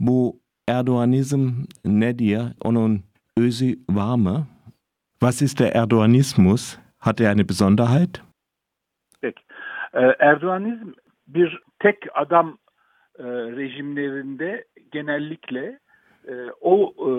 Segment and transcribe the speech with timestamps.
[0.00, 1.48] Bu Erdoganism
[1.84, 3.02] nedir onun
[3.36, 4.46] özü var mı?
[5.20, 6.78] Was ist der Erdoganismus?
[6.98, 8.22] Hat er eine Besonderheit?
[9.20, 9.42] Peki.
[9.94, 10.92] Ee, Erdoğanizm
[11.26, 12.58] bir tek adam
[13.18, 15.78] e, rejimlerinde genellikle
[16.28, 17.10] e, o e,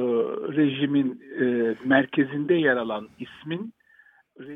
[0.57, 1.21] rejimin
[1.85, 3.73] merkezinde yer alan ismin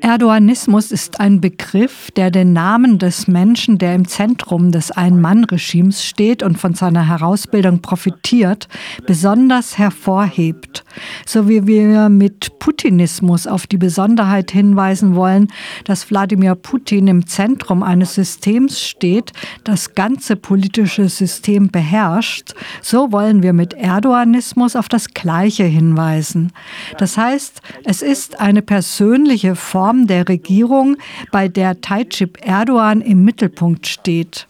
[0.00, 6.44] Erdoganismus ist ein Begriff, der den Namen des Menschen, der im Zentrum des Ein-Mann-Regimes steht
[6.44, 8.68] und von seiner Herausbildung profitiert,
[9.06, 10.84] besonders hervorhebt.
[11.26, 15.48] So wie wir mit Putinismus auf die Besonderheit hinweisen wollen,
[15.84, 19.32] dass Wladimir Putin im Zentrum eines Systems steht,
[19.64, 26.52] das ganze politische System beherrscht, so wollen wir mit Erdoganismus auf das Gleiche hinweisen.
[26.98, 30.98] Das heißt, es ist eine persönliche Form der Regierung,
[31.30, 34.46] bei der Tayyip Erdogan im Mittelpunkt steht.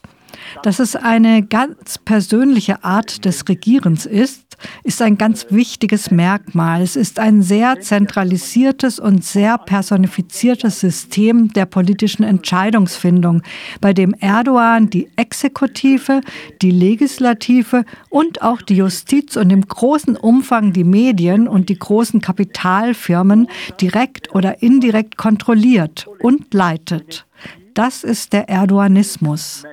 [0.64, 4.41] Dass es eine ganz persönliche Art des Regierens ist,
[4.84, 6.82] ist ein ganz wichtiges Merkmal.
[6.82, 13.42] Es ist ein sehr zentralisiertes und sehr personifiziertes System der politischen Entscheidungsfindung,
[13.80, 16.20] bei dem Erdogan die Exekutive,
[16.60, 22.20] die Legislative und auch die Justiz und im großen Umfang die Medien und die großen
[22.20, 23.48] Kapitalfirmen
[23.80, 27.26] direkt oder indirekt kontrolliert und leitet.
[27.74, 29.64] Das ist der Erdoganismus.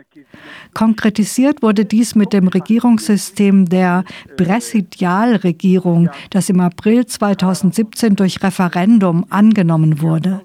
[0.74, 4.04] Konkretisiert wurde dies mit dem Regierungssystem der
[4.38, 10.42] Präsidialregierung, das im April 2017 durch Referendum angenommen wurde.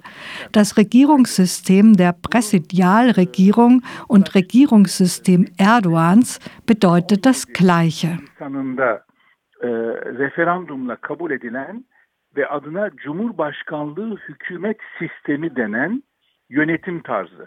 [0.52, 8.18] Das Regierungssystem der Präsidialregierung und Regierungssystem Erdogans bedeutet das Gleiche.
[10.18, 11.84] referandumla kabul edilen
[12.36, 16.02] ve adına Cumhurbaşkanlığı hükümet sistemi denen
[16.50, 17.46] yönetim tarzı.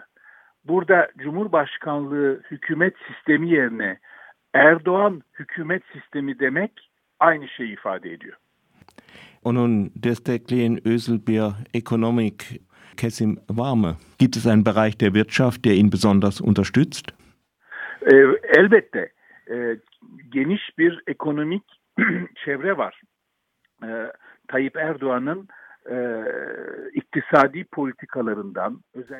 [0.64, 3.98] Burada Cumhurbaşkanlığı hükümet sistemi yerine
[4.54, 8.36] Erdoğan hükümet sistemi demek aynı şeyi ifade ediyor.
[9.44, 11.42] Onun destekleyen özel bir
[11.74, 12.60] ekonomik
[12.96, 13.96] kesim var mı?
[14.18, 17.12] Gibt es einen Bereich der Wirtschaft, der ihn besonders unterstützt?
[18.02, 18.16] Ee,
[18.58, 19.12] elbette
[19.50, 19.76] e,
[20.28, 21.62] geniş bir ekonomik
[22.44, 23.02] çevre var.
[23.84, 24.12] Ee,
[24.48, 25.48] Tayyip Erdoğan'ın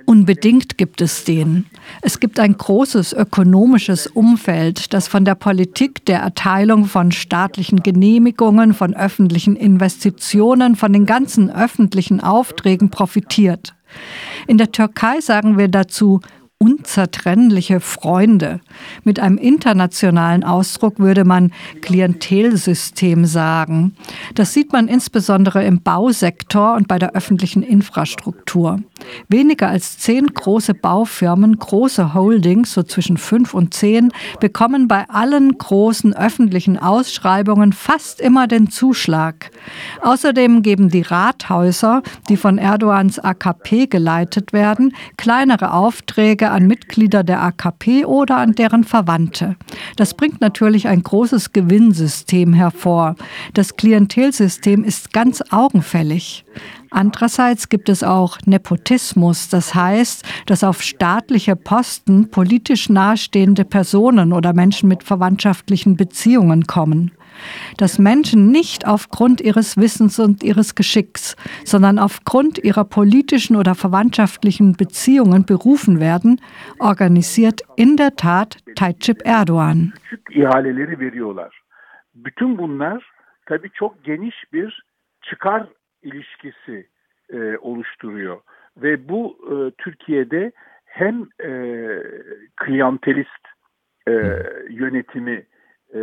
[0.06, 1.66] Unbedingt gibt es den.
[2.02, 8.74] Es gibt ein großes ökonomisches Umfeld, das von der Politik der Erteilung von staatlichen Genehmigungen,
[8.74, 13.74] von öffentlichen Investitionen, von den ganzen öffentlichen Aufträgen profitiert.
[14.46, 16.20] In der Türkei sagen wir dazu
[16.60, 18.60] unzertrennliche Freunde.
[19.04, 21.52] Mit einem internationalen Ausdruck würde man
[21.82, 23.94] Klientelsystem sagen.
[24.34, 28.80] Das sieht man insbesondere im Bausektor und bei der öffentlichen Infrastruktur.
[29.28, 35.56] Weniger als zehn große Baufirmen, große Holdings, so zwischen fünf und zehn, bekommen bei allen
[35.56, 39.52] großen öffentlichen Ausschreibungen fast immer den Zuschlag.
[40.02, 47.42] Außerdem geben die Rathäuser, die von Erdogans AKP geleitet werden, kleinere Aufträge an Mitglieder der
[47.42, 49.56] AKP oder an deren Verwandte.
[49.96, 53.16] Das bringt natürlich ein großes Gewinnsystem hervor.
[53.54, 56.44] Das Klientelsystem ist ganz augenfällig.
[56.90, 64.52] Andererseits gibt es auch Nepotismus, das heißt, dass auf staatliche Posten politisch nahestehende Personen oder
[64.52, 67.12] Menschen mit verwandtschaftlichen Beziehungen kommen
[67.76, 74.74] dass Menschen nicht aufgrund ihres Wissens und ihres Geschicks, sondern aufgrund ihrer politischen oder verwandtschaftlichen
[74.74, 76.40] Beziehungen berufen werden,
[76.78, 79.22] organisiert in der Tat Tayyip
[80.98, 81.52] veriyorlar.
[82.14, 83.10] Bütün bunlar
[83.46, 84.82] tabii çok geniş bir
[85.22, 85.68] çıkar
[86.02, 86.86] ilişkisi
[87.32, 88.40] e, oluşturuyor
[88.76, 90.52] ve bu e, Türkiye'de
[90.84, 91.50] hem e,
[92.56, 93.48] kliyantelist
[94.08, 94.12] e,
[94.70, 95.46] yönetimi
[95.94, 96.00] e,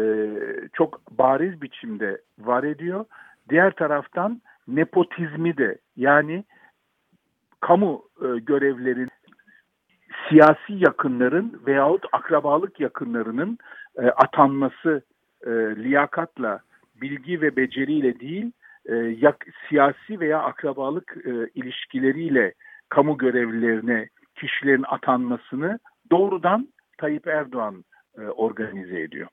[0.73, 3.05] çok bariz biçimde var ediyor.
[3.49, 6.43] Diğer taraftan nepotizmi de yani
[7.59, 9.09] kamu e, görevlerin
[10.29, 13.57] siyasi yakınların veyahut akrabalık yakınlarının
[13.97, 15.01] e, atanması
[15.45, 16.59] e, liyakatla,
[17.01, 18.51] bilgi ve beceriyle değil,
[18.89, 22.53] e, yak, siyasi veya akrabalık e, ilişkileriyle
[22.89, 25.79] kamu görevlilerine kişilerin atanmasını
[26.11, 26.67] doğrudan
[26.97, 27.85] Tayyip Erdoğan
[28.17, 29.27] e, organize ediyor.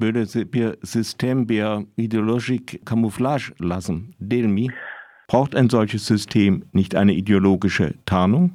[0.00, 0.20] böyle
[0.52, 4.00] bir System bir ideologik Camouflage lassen.
[4.20, 4.66] Delmi,
[5.32, 8.50] braucht ein solches System nicht eine ideologische Tarnung?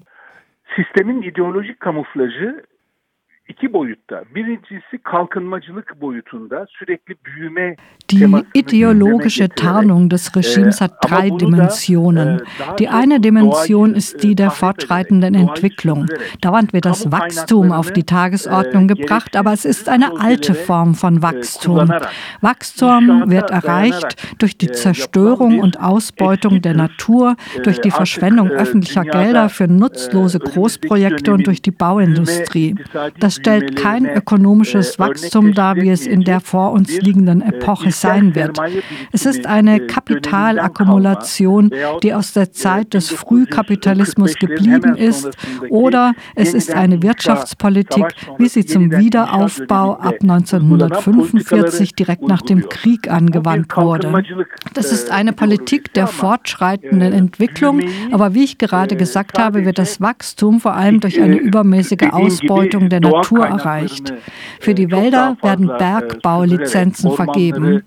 [0.76, 2.64] Sistemin ideolojik kamuflajı
[3.50, 4.24] iki boyutta.
[4.36, 7.76] Birincisi kalkınmacılık boyutunda sürekli büyüme
[8.12, 12.42] Die ideologische Tarnung des Regimes hat drei Dimensionen.
[12.80, 16.06] Die eine Dimension ist die der fortschreitenden Entwicklung.
[16.44, 21.22] Dauernd wird das Wachstum auf die Tagesordnung gebracht, aber es ist eine alte Form von
[21.22, 21.92] Wachstum.
[22.42, 29.50] Wachstum wird erreicht durch die Zerstörung und Ausbeutung der Natur, durch die Verschwendung öffentlicher Gelder
[29.50, 32.76] für nutzlose Großprojekte und durch die Bauindustrie.
[33.20, 38.36] Das stellt kein ökonomisches Wachstum dar, wie es in der vor uns liegenden Epoche sein
[38.36, 38.60] wird.
[39.12, 41.72] Es ist eine Kapitalakkumulation,
[42.04, 45.30] die aus der Zeit des Frühkapitalismus geblieben ist,
[45.70, 48.06] oder es ist eine Wirtschaftspolitik,
[48.38, 54.24] wie sie zum Wiederaufbau ab 1945 direkt nach dem Krieg angewandt wurde.
[54.74, 57.82] Das ist eine Politik der fortschreitenden Entwicklung,
[58.12, 62.90] aber wie ich gerade gesagt habe, wird das Wachstum vor allem durch eine übermäßige Ausbeutung
[62.90, 64.14] der Natur erreicht.
[64.60, 67.84] Für die Wälder werden Bergbaulizenzen vergeben.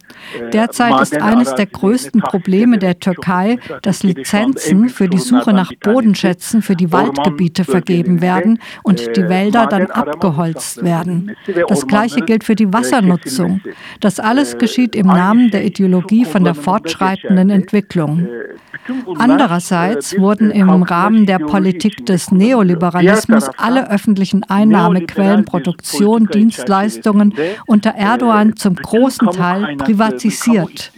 [0.52, 6.62] Derzeit ist eines der größten Probleme der Türkei, dass Lizenzen für die Suche nach Bodenschätzen
[6.62, 11.32] für die Waldgebiete vergeben werden und die Wälder dann abgeholzt werden.
[11.68, 13.60] Das Gleiche gilt für die Wassernutzung.
[14.00, 18.28] Das alles geschieht im Namen der Ideologie von der fortschreitenden Entwicklung.
[19.18, 27.34] Andererseits wurden im Rahmen der Politik des Neoliberalismus alle öffentlichen Einnahmequellen, Produktion, Dienstleistungen
[27.66, 30.92] unter Erdogan zum großen Teil privatisiert.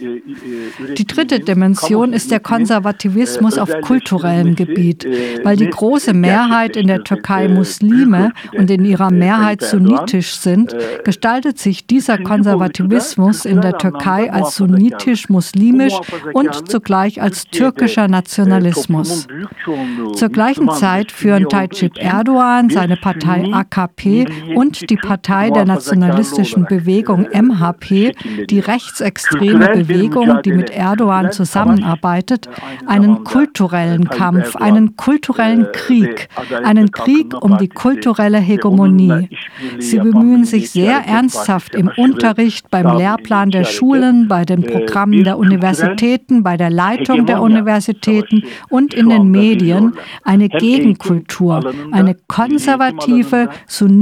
[0.97, 5.07] Die dritte Dimension ist der Konservativismus auf kulturellem Gebiet,
[5.43, 11.59] weil die große Mehrheit in der Türkei Muslime und in ihrer Mehrheit sunnitisch sind, gestaltet
[11.59, 15.93] sich dieser Konservativismus in der Türkei als sunnitisch-muslimisch
[16.33, 19.27] und zugleich als türkischer Nationalismus.
[20.13, 24.24] Zur gleichen Zeit führen Tayyip Erdogan, seine Partei AKP
[24.55, 28.13] und die Partei der nationalistischen Bewegung MHP,
[28.49, 32.49] die rechtsextreme Bewegung, die mit Erdogan zusammenarbeitet,
[32.85, 36.29] einen kulturellen Kampf, einen kulturellen Krieg,
[36.63, 39.29] einen Krieg um die kulturelle Hegemonie.
[39.79, 45.37] Sie bemühen sich sehr ernsthaft im Unterricht, beim Lehrplan der Schulen, bei den Programmen der
[45.37, 49.93] Universitäten, bei der Leitung der Universitäten und in den Medien
[50.23, 53.49] eine Gegenkultur, eine konservative,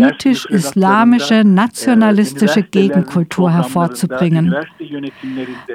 [0.03, 4.55] sunnitisch-islamische, nationalistische Gegenkultur hervorzubringen.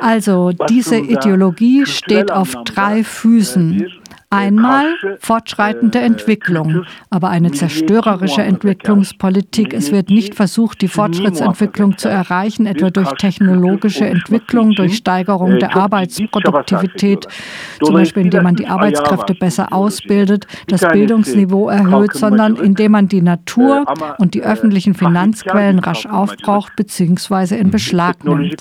[0.01, 3.87] Also diese Ideologie steht auf drei Füßen.
[4.31, 4.85] Einmal
[5.21, 9.73] fortschreitende Entwicklung, aber eine zerstörerische Entwicklungspolitik.
[9.73, 15.75] Es wird nicht versucht, die Fortschrittsentwicklung zu erreichen, etwa durch technologische Entwicklung, durch Steigerung der
[15.75, 17.27] Arbeitsproduktivität,
[17.83, 23.23] zum Beispiel indem man die Arbeitskräfte besser ausbildet, das Bildungsniveau erhöht, sondern indem man die
[23.23, 23.87] Natur
[24.19, 27.57] und die öffentlichen Finanzquellen rasch aufbraucht bzw.
[27.57, 28.57] in Beschlag nimmt.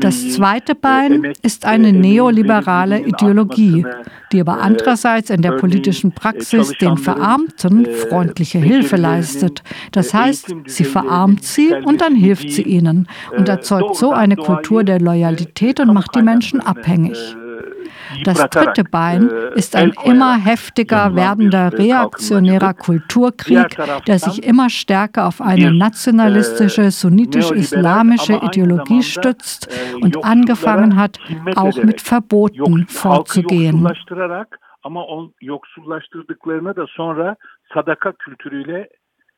[0.00, 3.86] Das zweite Bein ist eine neoliberale Ideologie,
[4.32, 9.62] die aber andererseits in der politischen Praxis den Verarmten freundliche Hilfe leistet.
[9.92, 14.84] Das heißt, sie verarmt sie und dann hilft sie ihnen und erzeugt so eine Kultur
[14.84, 17.18] der Loyalität und macht die Menschen abhängig.
[18.24, 23.76] Das dritte Bein ist ein immer heftiger werdender reaktionärer Kulturkrieg,
[24.06, 29.68] der sich immer stärker auf eine nationalistische, sunnitisch-islamische Ideologie stützt
[30.00, 31.18] und angefangen hat,
[31.56, 33.86] auch mit Verboten vorzugehen.
[34.82, 37.36] Ama on yoksullaştırdıklarını da sonra
[37.74, 38.88] sadaka kültürüyle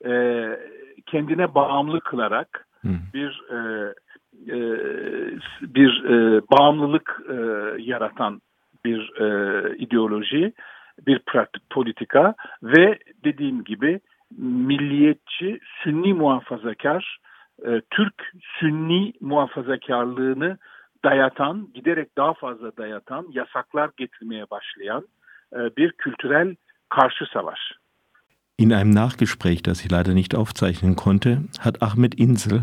[0.04, 0.12] e,
[1.06, 2.98] kendine bağımlı kılarak hmm.
[3.14, 3.94] bir e,
[4.48, 4.58] e,
[5.62, 7.34] bir e, bağımlılık e,
[7.82, 8.40] yaratan
[8.84, 9.12] bir
[9.78, 10.52] ideoloji,
[11.06, 14.00] bir pratik, politika ve dediğim gibi
[14.38, 17.18] milliyetçi, sünni muhafazakar,
[17.90, 20.58] Türk sünni muhafazakarlığını
[21.04, 25.06] dayatan, giderek daha fazla dayatan, yasaklar getirmeye başlayan
[25.76, 26.56] bir kültürel
[26.88, 27.58] karşı savaş.
[28.58, 32.60] In einem Nachgespräch, das ich leider nicht aufzeichnen konnte, hat Ahmed Insel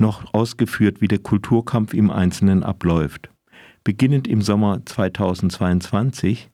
[0.00, 3.30] noch ausgeführt, wie der Kulturkampf im Einzelnen abläuft.
[3.84, 6.50] Beginnend im Sommer 2022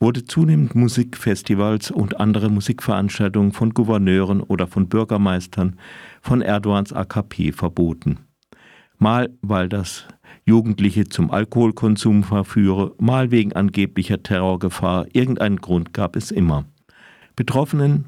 [0.00, 5.76] wurde zunehmend Musikfestivals und andere Musikveranstaltungen von Gouverneuren oder von Bürgermeistern
[6.20, 8.18] von Erdogans AKP verboten.
[8.98, 10.06] Mal weil das
[10.44, 16.64] Jugendliche zum Alkoholkonsum verführe, mal wegen angeblicher Terrorgefahr, irgendeinen Grund gab es immer.
[17.36, 18.06] Betroffenen,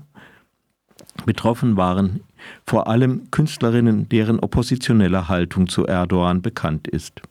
[1.26, 2.20] betroffen waren
[2.66, 7.22] vor allem Künstlerinnen, deren oppositionelle Haltung zu Erdogan bekannt ist.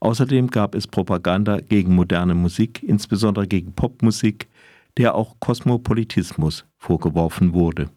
[0.00, 4.48] Außerdem gab es Propaganda gegen moderne Musik, insbesondere gegen Popmusik,
[4.96, 7.88] der auch Kosmopolitismus vorgeworfen wurde.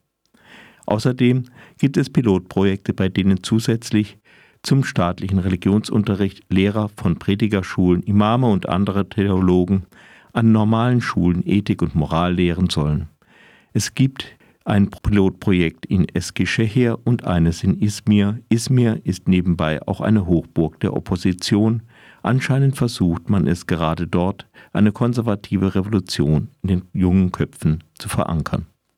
[0.86, 1.46] Außerdem
[1.80, 4.18] gibt es Pilotprojekte, bei denen zusätzlich
[4.62, 9.86] zum staatlichen Religionsunterricht Lehrer von Predigerschulen, Imame und andere Theologen
[10.34, 13.08] an normalen Schulen Ethik und Moral lehren sollen.
[13.74, 14.26] Es gibt
[14.66, 18.40] ein Pilotprojekt in Eskişehir und eines in Izmir.
[18.50, 21.84] Izmir ist nebenbei auch eine Hochburg der Opposition.
[22.24, 28.66] Anscheinend versucht man es gerade dort, eine konservative Revolution in den jungen Köpfen zu verankern.